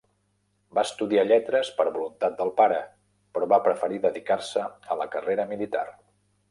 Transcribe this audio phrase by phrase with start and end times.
[0.77, 2.81] Va estudiar Lletres, per voluntat del pare,
[3.37, 5.89] però va preferir dedicar-se a la carrera militar.